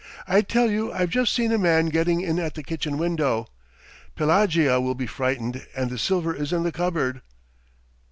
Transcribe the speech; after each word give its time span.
I 0.27 0.41
tell 0.41 0.71
you 0.71 0.91
I've 0.91 1.11
just 1.11 1.31
seen 1.31 1.51
a 1.51 1.59
man 1.59 1.89
getting 1.89 2.21
in 2.21 2.39
at 2.39 2.55
the 2.55 2.63
kitchen 2.63 2.97
window! 2.97 3.45
Pelagea 4.15 4.81
will 4.81 4.95
be 4.95 5.05
frightened 5.05 5.57
and... 5.57 5.67
and 5.75 5.89
the 5.91 5.99
silver 5.99 6.33
is 6.33 6.51
in 6.51 6.63
the 6.63 6.71
cupboard!" 6.71 7.21